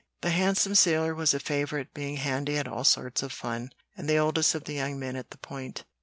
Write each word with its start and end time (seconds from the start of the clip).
The 0.21 0.31
handsome 0.31 0.73
sailor 0.73 1.13
was 1.13 1.35
a 1.35 1.39
favorite, 1.39 1.93
being 1.93 2.15
handy 2.15 2.57
at 2.57 2.67
all 2.67 2.83
sorts 2.83 3.21
of 3.21 3.31
fun, 3.31 3.71
and 3.95 4.09
the 4.09 4.17
oldest 4.17 4.55
of 4.55 4.63
the 4.63 4.73
young 4.73 4.97
men 4.97 5.15
at 5.15 5.29
the 5.29 5.37
Point. 5.37 5.83